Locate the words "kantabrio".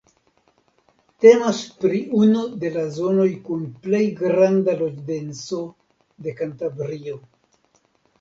6.41-7.15